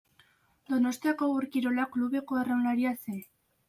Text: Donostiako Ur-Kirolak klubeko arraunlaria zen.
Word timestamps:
Donostiako 0.71 1.29
Ur-Kirolak 1.37 1.95
klubeko 1.99 2.43
arraunlaria 2.43 2.99
zen. 3.07 3.27